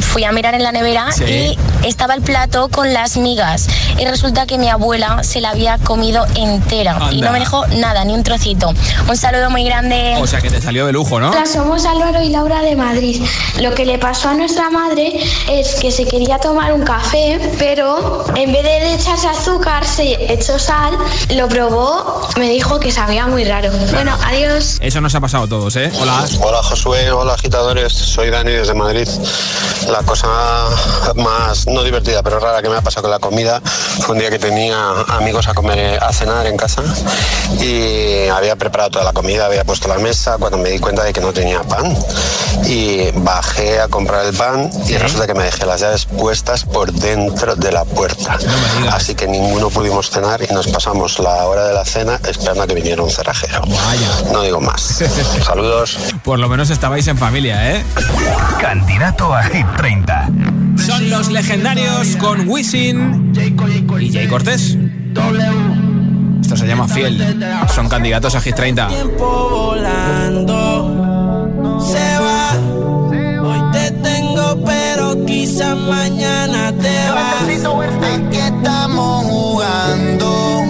fui 0.01 0.23
a 0.25 0.31
mirar 0.31 0.53
en 0.55 0.63
la 0.63 0.71
nevera 0.71 1.07
Sí. 1.11 1.23
y 1.23 1.87
estaba 1.87 2.13
el 2.13 2.21
plato 2.21 2.67
con 2.69 2.93
las 2.93 3.15
migas. 3.17 3.67
Y 3.97 4.05
resulta 4.05 4.45
que 4.45 4.57
mi 4.57 4.67
abuela 4.69 5.23
se 5.23 5.39
la 5.41 5.49
había 5.51 5.77
comido 5.77 6.25
entera 6.35 6.99
y 7.11 7.21
no 7.21 7.31
me 7.31 7.39
dejó 7.39 7.65
nada, 7.67 8.03
ni 8.03 8.13
un 8.13 8.23
trocito. 8.23 8.73
Un 9.07 9.15
saludo 9.17 9.49
muy 9.49 9.63
grande. 9.63 10.15
O 10.21 10.27
sea 10.27 10.41
que 10.41 10.49
te 10.49 10.61
salió 10.61 10.85
de 10.85 10.91
lujo, 10.91 11.19
¿no? 11.19 11.31
Hola, 11.31 11.45
somos 11.45 11.85
Álvaro 11.85 12.21
y 12.21 12.29
Laura 12.29 12.61
de 12.61 12.75
Madrid. 12.75 13.23
Lo 13.61 13.73
que 13.73 13.85
le 13.85 13.97
pasó 13.97 14.29
a 14.29 14.33
nuestra 14.33 14.69
madre 14.69 15.19
es 15.49 15.75
que 15.75 15.91
se 15.91 16.05
quería 16.05 16.37
tomar 16.39 16.73
un 16.73 16.83
café, 16.83 17.39
pero 17.57 18.25
en 18.35 18.51
vez 18.51 18.63
de 18.63 18.93
echarse 18.95 19.27
azúcar, 19.27 19.85
se 19.87 20.31
echó 20.33 20.59
sal, 20.59 20.93
lo 21.35 21.47
probó, 21.47 22.27
me 22.37 22.49
dijo 22.49 22.79
que 22.79 22.91
sabía 22.91 23.27
muy 23.27 23.43
raro. 23.45 23.71
Bueno, 23.93 24.15
adiós. 24.25 24.77
Eso 24.81 25.01
nos 25.01 25.15
ha 25.15 25.19
pasado 25.21 25.45
a 25.45 25.47
todos, 25.47 25.75
¿eh? 25.77 25.91
Hola. 25.99 26.25
Hola 26.41 26.61
Josué, 26.69 27.11
hola 27.11 27.33
agitadores, 27.33 27.91
soy 27.91 28.29
Dani 28.29 28.51
desde 28.51 28.75
Madrid. 28.75 29.07
La 29.89 30.03
cosa 30.03 30.27
más, 31.15 31.65
no 31.65 31.83
divertida, 31.83 32.21
pero 32.21 32.39
rara 32.39 32.61
que 32.61 32.69
me 32.69 32.75
ha 32.75 32.81
pasado 32.81 33.03
con 33.03 33.11
la 33.11 33.17
comida 33.17 33.59
fue 34.01 34.13
un 34.13 34.19
día 34.19 34.29
que 34.29 34.37
tenía 34.37 34.91
amigos 35.07 35.47
a 35.47 35.55
comer, 35.55 35.97
a 35.99 36.13
cenar 36.13 36.45
en 36.45 36.57
casa 36.57 36.83
y 37.59 38.27
había 38.27 38.55
preparado 38.55 38.91
toda 38.91 39.05
la 39.05 39.13
comida, 39.13 39.47
había 39.47 39.63
puesto 39.63 39.87
la 39.87 39.97
mesa 39.97 40.37
cuando 40.37 40.59
me 40.59 40.69
di 40.69 40.77
cuenta 40.77 41.03
de 41.03 41.11
que 41.11 41.21
no 41.21 41.33
tenía 41.33 41.63
pan 41.63 41.91
y 42.67 43.09
bajé 43.15 43.79
a 43.79 43.87
comprar 43.87 44.27
el 44.27 44.35
pan 44.35 44.69
y 44.87 44.95
resulta 44.97 45.25
que 45.25 45.33
me 45.33 45.45
dejé 45.45 45.65
las 45.65 45.81
llaves 45.81 46.05
puestas 46.05 46.65
por 46.65 46.91
dentro 46.91 47.55
de 47.55 47.71
la 47.71 47.83
puerta. 47.83 48.37
Así 48.91 49.15
que 49.15 49.27
ninguno 49.27 49.71
pudimos 49.71 50.11
cenar 50.11 50.43
y 50.47 50.53
nos 50.53 50.67
pasamos 50.67 51.17
la 51.17 51.47
hora 51.47 51.65
de 51.65 51.73
la 51.73 51.83
cena 51.83 52.19
esperando 52.27 52.61
a 52.61 52.67
que 52.67 52.75
viniera 52.75 53.01
un 53.01 53.09
cerrajero. 53.09 53.63
No 54.31 54.43
digo 54.43 54.61
más. 54.61 54.99
Saludos. 55.43 55.97
Por 56.23 56.37
lo 56.37 56.47
menos 56.47 56.58
estabais 56.67 57.07
en 57.07 57.17
familia, 57.17 57.73
¿eh? 57.73 57.83
Candidato 58.59 59.33
a 59.33 59.43
Hit 59.43 59.65
30. 59.77 60.29
Son 60.75 61.09
los 61.09 61.31
legendarios 61.31 62.17
con 62.17 62.49
Wisin 62.49 63.31
y 64.01 64.11
Jay 64.11 64.27
Cortés. 64.27 64.77
Esto 66.41 66.57
se 66.57 66.67
llama 66.67 66.89
Fiel. 66.89 67.41
Son 67.73 67.87
candidatos 67.87 68.35
a 68.35 68.41
Hit 68.41 68.55
30. 68.55 68.87
tiempo 68.89 69.49
volando 69.49 70.99
se 71.79 72.19
va. 72.19 72.51
Hoy 73.41 73.71
te 73.71 73.91
tengo, 73.91 74.61
pero 74.65 75.25
quizás 75.25 75.77
mañana 75.77 76.73
te 76.73 77.09
vas. 77.09 77.47
¿De 77.47 78.29
qué 78.31 78.47
estamos 78.47 79.25
jugando? 79.25 80.68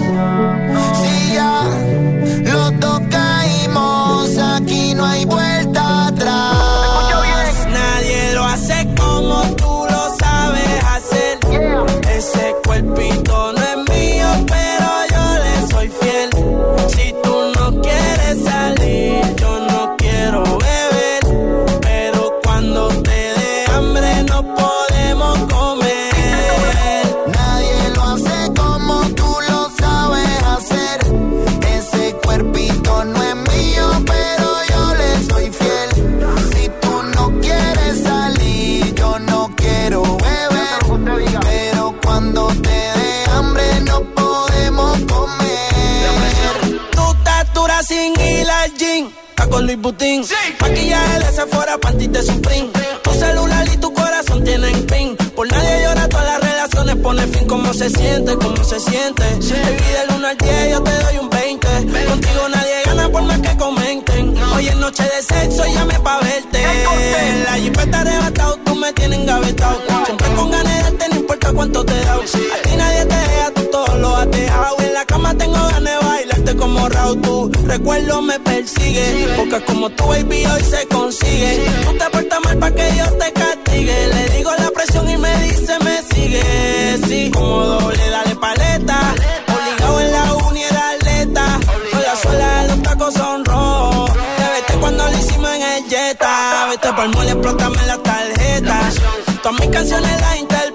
Ese 12.80 12.88
cuerpito 12.88 13.09
se 57.80 57.88
siente? 57.88 58.36
¿Cómo 58.36 58.62
se 58.62 58.78
siente? 58.78 59.22
Baby, 59.22 59.88
del 59.96 60.16
1 60.16 60.28
al 60.28 60.36
10 60.36 60.70
yo 60.70 60.82
te 60.82 60.90
doy 61.02 61.16
un 61.16 61.30
20. 61.30 61.66
Contigo 62.10 62.48
nadie 62.50 62.82
gana 62.84 63.08
por 63.08 63.22
más 63.22 63.40
que 63.40 63.56
comenten. 63.56 64.36
Hoy 64.54 64.68
es 64.68 64.76
noche 64.76 65.02
de 65.02 65.22
sexo 65.22 65.66
y 65.66 65.72
llame 65.72 65.98
pa' 66.00 66.20
verte. 66.20 66.62
La 67.46 67.54
jipeta 67.54 68.00
arrebatado, 68.02 68.58
tú 68.66 68.74
me 68.74 68.92
tienes 68.92 69.20
engavetado. 69.20 69.80
Siempre 70.04 70.28
con 70.34 70.50
ganas 70.50 70.74
de 70.74 70.82
darte, 70.82 71.08
no 71.08 71.16
importa 71.20 71.52
cuánto 71.54 71.82
te 71.82 71.98
da. 72.04 72.16
A 72.16 72.62
ti 72.62 72.76
nadie 72.76 73.06
te 73.06 73.16
deja, 73.16 73.50
tú 73.54 73.62
todo 73.72 73.96
lo 73.96 74.14
has 74.14 74.30
dejado. 74.30 74.76
En 74.80 74.92
la 74.92 75.04
cama 75.06 75.34
tengo 75.38 75.54
ganas 75.54 75.82
de 75.82 75.98
como 76.56 76.88
Raúl, 76.88 77.20
tu 77.20 77.50
recuerdo 77.66 78.22
me 78.22 78.38
persigue. 78.40 79.34
Porque 79.36 79.60
como 79.64 79.90
tú, 79.90 80.06
baby, 80.06 80.46
hoy 80.46 80.62
se 80.62 80.86
consigue. 80.88 81.64
Tú 81.84 81.98
te 81.98 82.10
portas 82.10 82.40
mal 82.44 82.58
para 82.58 82.74
que 82.74 82.90
Dios 82.92 83.18
te 83.18 83.32
castigue. 83.32 84.06
Le 84.08 84.28
digo 84.36 84.50
la 84.58 84.70
presión 84.70 85.08
y 85.08 85.16
me 85.16 85.34
dice, 85.44 85.78
me 85.84 86.02
sigue. 86.02 86.98
Sí, 87.06 87.30
como 87.32 87.64
doble, 87.64 88.10
dale 88.10 88.36
paleta. 88.36 89.14
Obligado 89.48 90.00
en 90.00 90.12
la 90.12 90.34
uni 90.34 90.62
era 90.62 90.90
atleta. 90.90 91.60
Sola 91.90 92.16
sola, 92.22 92.66
los 92.68 92.82
tacos 92.82 93.14
son 93.14 93.44
rojos. 93.44 94.10
Te 94.12 94.44
vete 94.52 94.80
cuando 94.80 95.04
lo 95.08 95.18
hicimos 95.18 95.50
en 95.50 95.62
el 95.62 95.84
Jetta. 95.88 96.66
Vete 96.70 96.92
pa'l 96.92 97.08
mole, 97.10 97.30
explótame 97.30 97.86
la 97.86 97.98
tarjeta. 97.98 98.80
Todas 99.42 99.60
mis 99.60 99.70
canciones 99.70 100.20
las 100.20 100.36
interpreto 100.38 100.69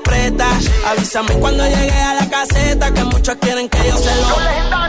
Avísame 0.86 1.34
cuando 1.40 1.64
llegue 1.66 1.92
a 1.92 2.14
la 2.16 2.30
caseta 2.30 2.94
que 2.94 3.04
muchos 3.04 3.36
quieren 3.36 3.68
que 3.68 3.78
yo 3.88 3.98
se 3.98 4.16
lo. 4.16 4.40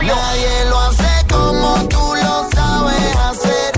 Nadie 0.01 0.65
lo 0.69 0.79
hace 0.79 1.25
como 1.29 1.87
tú 1.89 2.13
lo 2.23 2.49
sabes 2.55 3.15
hacer. 3.15 3.71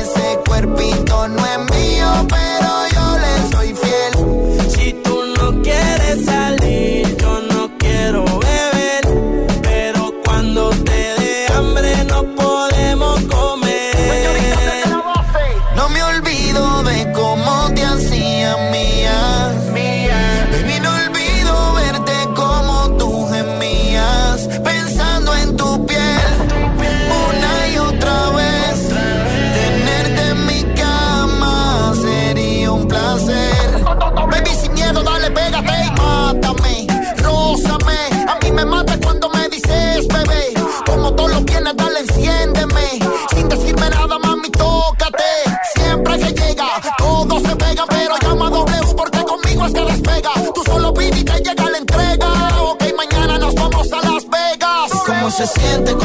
Ese 0.00 0.38
cuerpito 0.46 1.28
no 1.28 1.46
es 1.46 1.58
mío, 1.70 2.26
pero 2.28 2.85
se 55.36 55.46
siente 55.46 55.95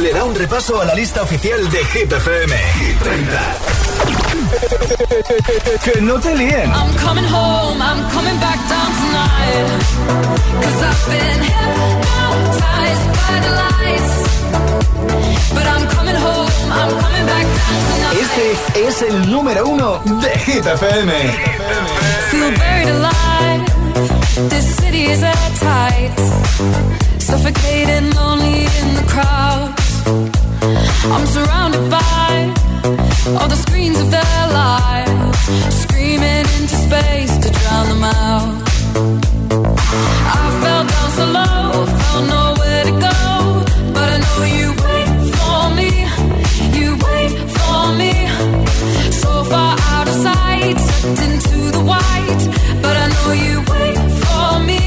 le 0.00 0.12
da 0.12 0.24
un 0.24 0.34
repaso 0.34 0.80
a 0.80 0.84
la 0.84 0.94
lista 0.94 1.22
oficial 1.22 1.70
de 1.70 1.84
Hit 1.84 2.12
FM. 2.12 2.56
Hit 2.80 2.98
30. 2.98 3.54
que 5.84 6.00
no 6.00 6.18
te 6.18 6.34
líen. 6.34 6.70
I'm 6.72 6.94
coming 6.96 7.24
home, 7.24 7.80
I'm 7.80 8.02
coming 8.10 8.38
back 8.40 8.58
down 8.68 8.92
tonight. 9.02 9.66
Cause 10.62 10.82
I've 10.82 11.06
been 11.10 11.42
hypnotized 11.42 13.06
by 13.20 13.40
the 13.44 13.50
lights. 13.62 14.14
But 15.54 15.66
I'm 15.66 15.86
coming 15.88 16.16
home, 16.16 16.72
I'm 16.72 16.90
coming 17.00 17.26
back 17.26 17.46
down 17.46 17.80
tonight. 17.90 18.18
Este 18.20 18.86
es 18.88 19.02
el 19.02 19.30
número 19.30 19.66
uno 19.66 20.00
de 20.20 20.30
Hit 20.38 20.66
FM. 20.66 21.12
Feel 22.30 22.50
buried 22.56 22.88
alive. 22.88 23.62
This 24.48 24.76
city 24.76 25.04
is 25.12 25.22
at 25.22 25.54
tight. 25.60 26.12
Suffocating, 27.18 28.10
lonely 28.14 28.64
in 28.64 28.94
the 28.96 29.04
crowd. 29.06 29.53
I'm 31.06 31.26
surrounded 31.26 31.90
by 31.90 32.54
all 33.38 33.48
the 33.48 33.56
screens 33.56 34.00
of 34.00 34.10
their 34.10 34.44
lives, 34.48 35.38
screaming 35.82 36.46
into 36.56 36.76
space 36.88 37.36
to 37.44 37.50
drown 37.50 37.88
them 37.92 38.04
out. 38.04 38.62
I 40.32 40.44
fell 40.62 40.84
down 40.92 41.10
so 41.18 41.26
low, 41.26 41.86
felt 42.00 42.24
nowhere 42.36 42.84
to 42.84 42.94
go, 43.08 43.20
but 43.92 44.08
I 44.14 44.18
know 44.24 44.40
you 44.58 44.68
wait 44.86 45.10
for 45.36 45.60
me, 45.78 45.90
you 46.78 46.96
wait 47.06 47.32
for 47.56 47.80
me. 48.00 48.12
So 49.12 49.44
far 49.44 49.76
out 49.92 50.08
of 50.08 50.14
sight, 50.14 50.78
sucked 50.78 51.20
into 51.20 51.70
the 51.76 51.84
white, 51.84 52.42
but 52.80 52.96
I 52.96 53.06
know 53.14 53.32
you 53.46 53.56
wait 53.72 53.98
for 54.24 54.58
me. 54.68 54.80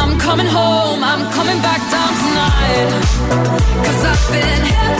I'm 0.00 0.18
coming 0.18 0.46
home, 0.46 1.02
I'm 1.02 1.32
coming 1.32 1.60
back 1.62 1.80
down 1.90 2.12
tonight, 2.24 2.88
i 3.86 4.12
I've 4.12 4.32
been 4.32 4.99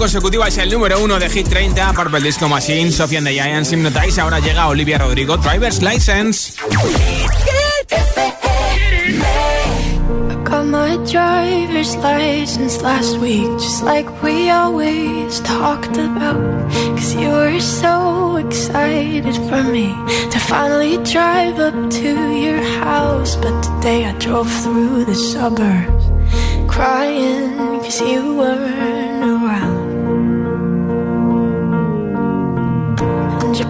consecutiva 0.00 0.48
es 0.48 0.56
el 0.56 0.70
número 0.70 0.98
uno 0.98 1.18
de 1.18 1.28
Hit 1.28 1.46
30, 1.46 1.92
Purple 1.92 2.22
Disco 2.22 2.48
Machine, 2.48 2.90
Sophie 2.90 3.18
and 3.18 3.26
the 3.26 3.34
Giants, 3.34 3.70
Hypnotize. 3.70 4.18
Ahora 4.18 4.40
llega 4.40 4.66
Olivia 4.68 4.96
Rodrigo, 4.96 5.36
Driver's 5.36 5.82
License. 5.82 6.54
Got 10.42 10.64
my 10.64 10.96
driver's 11.04 11.94
license 11.96 12.80
last 12.80 13.18
week, 13.18 13.46
just 13.58 13.84
like 13.84 14.08
we 14.22 14.48
always 14.48 15.38
talked 15.40 15.98
about. 15.98 16.70
Cause 16.96 17.14
you 17.14 17.28
were 17.28 17.60
so 17.60 18.36
excited 18.36 19.36
for 19.50 19.62
me 19.64 19.94
to 20.30 20.38
finally 20.38 20.96
drive 21.04 21.58
up 21.60 21.90
to 21.90 22.08
your 22.40 22.62
house. 22.82 23.36
But 23.36 23.62
today 23.62 24.06
I 24.06 24.12
drove 24.12 24.50
through 24.62 25.04
the 25.04 25.14
suburbs 25.14 26.10
crying 26.70 27.80
cause 27.80 28.00
you 28.00 28.36
weren't 28.36 28.89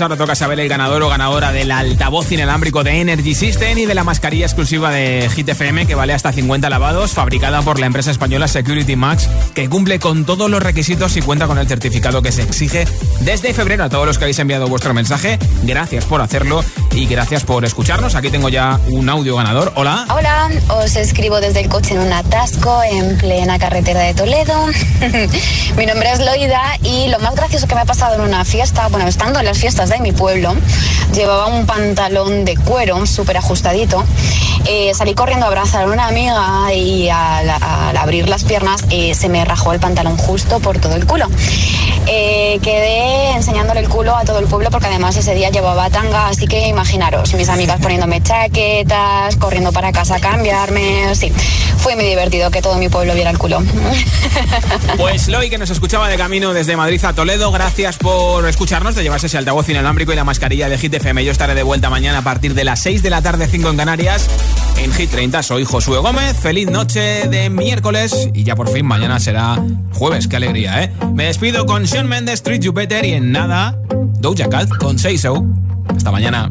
License. 0.00 0.02
Ahora 0.02 0.16
toca 0.16 0.34
saber 0.34 0.60
el 0.60 0.68
ganador 0.68 1.02
o 1.02 1.08
ganadora 1.08 1.52
del 1.52 1.70
altavoz 1.70 2.30
inalámbrico 2.32 2.82
de 2.82 3.00
Energy 3.00 3.34
System 3.34 3.78
y 3.78 3.86
de 3.86 3.94
la 3.94 4.04
mascarilla 4.04 4.46
exclusiva 4.46 4.90
de 4.90 5.28
Hit 5.34 5.48
FM 5.48 5.86
que 5.86 5.94
vale 5.94 6.12
hasta 6.12 6.32
50 6.32 6.70
lavados, 6.70 7.12
fabricada 7.12 7.62
por 7.62 7.78
la 7.78 7.86
empresa 7.86 8.10
española 8.10 8.48
Security 8.48 8.96
Max, 8.96 9.28
que 9.54 9.68
cumple 9.68 9.98
con 9.98 10.24
todos 10.24 10.50
los 10.50 10.62
requisitos 10.62 11.16
y 11.16 11.22
cuenta 11.22 11.46
con 11.46 11.58
el 11.58 11.68
certificado 11.68 12.22
que 12.22 12.32
se 12.32 12.42
exige 12.42 12.86
desde 13.20 13.52
febrero 13.52 13.84
a 13.84 13.88
todos 13.88 14.06
los 14.06 14.18
que 14.18 14.24
habéis 14.24 14.38
enviado 14.38 14.68
vuestro 14.68 14.94
mensaje. 14.94 15.38
Gracias 15.62 16.04
por 16.04 16.20
hacerlo 16.20 16.64
y 16.92 17.06
gracias 17.06 17.44
por 17.44 17.64
escucharnos. 17.64 18.14
Aquí 18.14 18.30
tengo 18.30 18.48
ya 18.48 18.80
un 18.88 19.08
audio 19.08 19.36
ganador. 19.36 19.72
Hola. 19.76 20.06
Hola, 20.08 20.50
os 20.68 20.96
escribo 20.96 21.40
desde 21.40 21.60
el 21.60 21.68
coche 21.68 21.94
en 21.94 22.00
un 22.00 22.12
atasco 22.12 22.82
en 22.82 23.16
plena 23.18 23.58
carretera 23.58 24.00
de 24.00 24.14
Toledo. 24.14 24.66
mi 25.76 25.86
nombre 25.86 26.10
es 26.12 26.20
Loida 26.20 26.62
y 26.82 27.08
lo 27.08 27.18
más 27.20 27.34
gracioso 27.34 27.66
que 27.66 27.74
me 27.74 27.82
ha 27.82 27.86
pasado 27.86 28.16
en 28.16 28.22
una 28.22 28.44
fiesta, 28.44 28.88
bueno, 28.88 29.06
estando 29.06 29.38
en 29.38 29.46
las 29.46 29.58
fiestas 29.58 29.90
de 29.90 30.00
mi 30.00 30.12
pueblo, 30.12 30.54
llevaba 31.12 31.46
un 31.46 31.66
pantalón 31.66 32.44
de 32.44 32.56
cuero 32.56 33.06
súper 33.06 33.36
ajustadito. 33.36 34.04
Eh, 34.66 34.92
salí 34.94 35.14
corriendo 35.14 35.46
a 35.46 35.48
abrazar 35.48 35.84
a 35.84 35.86
una 35.86 36.06
amiga 36.06 36.72
y 36.74 37.08
al, 37.08 37.48
abrir 37.96 38.28
las 38.28 38.44
piernas 38.44 38.84
eh, 38.90 39.14
se 39.14 39.28
me 39.28 39.44
rajó 39.44 39.72
el 39.72 39.80
pantalón 39.80 40.16
justo 40.16 40.60
por 40.60 40.78
todo 40.78 40.96
el 40.96 41.06
culo. 41.06 41.26
Eh, 42.06 42.58
quedé 42.62 43.32
enseñándole 43.32 43.80
el 43.80 43.88
culo 43.88 44.16
a 44.16 44.24
todo 44.24 44.38
el 44.38 44.46
pueblo 44.46 44.70
porque 44.70 44.86
además 44.86 45.16
ese 45.16 45.34
día 45.34 45.50
llevaba 45.50 45.90
tanga, 45.90 46.28
así 46.28 46.46
que 46.46 46.68
imaginaros, 46.68 47.34
mis 47.34 47.48
amigas 47.48 47.80
poniéndome 47.80 48.22
chaquetas, 48.22 49.36
corriendo 49.36 49.72
para 49.72 49.92
casa 49.92 50.16
a 50.16 50.20
cambiarme, 50.20 51.14
sí, 51.14 51.32
fue 51.78 51.94
muy 51.96 52.04
divertido 52.04 52.50
que 52.50 52.62
todo 52.62 52.76
mi 52.76 52.88
pueblo 52.88 53.14
viera 53.14 53.30
el 53.30 53.38
culo. 53.38 53.62
Pues 54.96 55.28
Loy, 55.28 55.50
que 55.50 55.58
nos 55.58 55.70
escuchaba 55.70 56.08
de 56.08 56.16
camino 56.16 56.52
desde 56.52 56.76
Madrid 56.76 57.02
a 57.04 57.12
Toledo, 57.12 57.50
gracias 57.52 57.96
por 57.96 58.46
escucharnos, 58.48 58.94
de 58.94 59.02
llevarse 59.02 59.26
ese 59.26 59.38
altavoz 59.38 59.68
inalámbrico 59.68 60.12
y 60.12 60.16
la 60.16 60.24
mascarilla 60.24 60.68
de 60.68 60.78
Hit 60.78 60.92
FM. 61.00 61.24
Yo 61.24 61.32
estaré 61.32 61.54
de 61.54 61.62
vuelta 61.62 61.88
mañana 61.88 62.18
a 62.18 62.22
partir 62.22 62.54
de 62.54 62.62
las 62.62 62.80
6 62.80 63.02
de 63.02 63.10
la 63.10 63.22
tarde, 63.22 63.48
5 63.48 63.70
en 63.70 63.76
Canarias, 63.76 64.28
en 64.76 64.92
Hit 64.92 65.10
30. 65.10 65.42
Soy 65.42 65.64
Josué 65.64 65.98
Gómez, 65.98 66.36
feliz 66.36 66.70
noche 66.70 67.26
de 67.28 67.48
miércoles 67.48 68.28
y 68.34 68.44
ya 68.44 68.54
por 68.54 68.68
fin 68.68 68.84
mañana 68.84 69.18
será 69.18 69.62
jueves, 69.94 70.28
qué 70.28 70.36
alegría, 70.36 70.84
¿eh? 70.84 70.92
Me 71.14 71.24
despido 71.24 71.64
con 71.64 71.86
Sean 71.86 72.06
Mendes, 72.06 72.34
Street 72.34 72.62
Better 72.72 73.04
y 73.06 73.12
en 73.12 73.32
nada, 73.32 73.78
Doja 74.18 74.48
Cat 74.50 74.68
con 74.68 74.98
Say 74.98 75.16
So. 75.16 75.44
Hasta 75.88 76.12
mañana. 76.12 76.50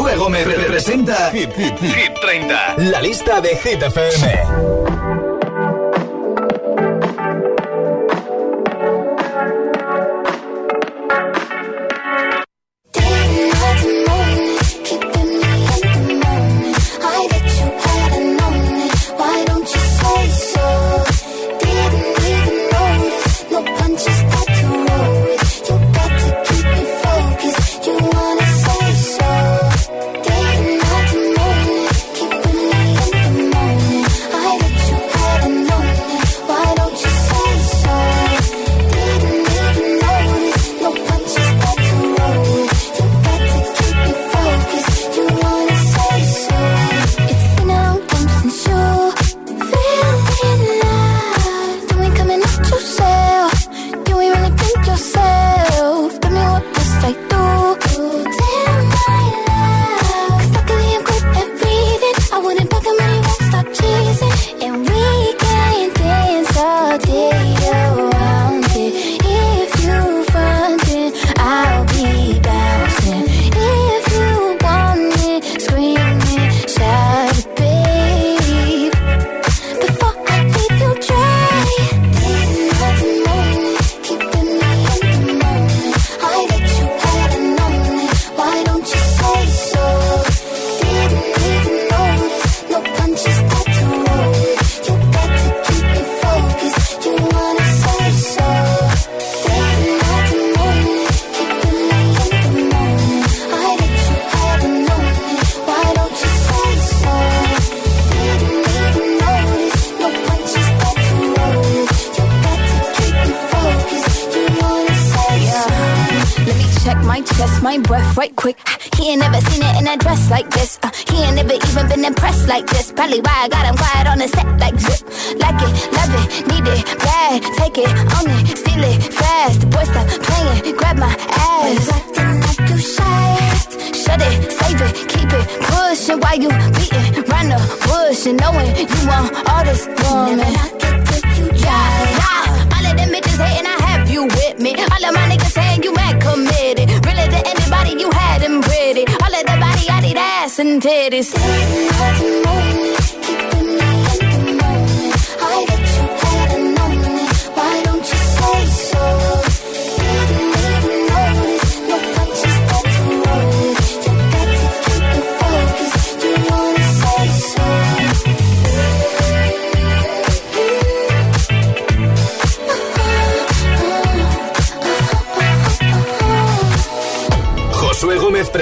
Josué 0.00 0.16
Gómez 0.16 0.46
representa 0.46 1.30
Hit, 1.30 1.50
Hit, 1.58 1.78
Hit 1.78 2.14
30, 2.22 2.76
la 2.78 3.02
lista 3.02 3.38
de 3.42 3.50
Hit 3.50 3.82
FM. 3.82 4.89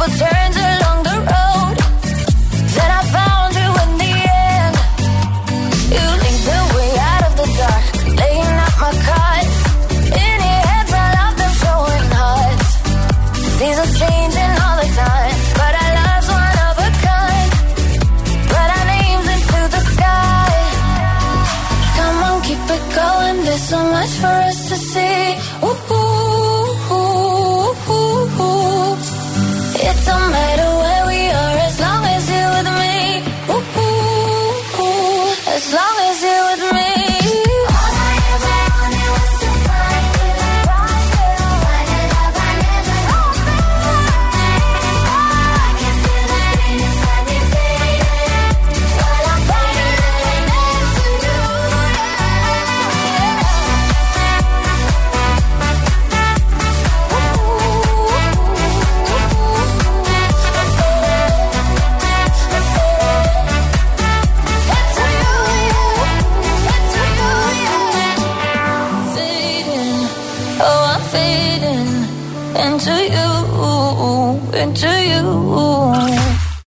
opportunity. 0.00 0.37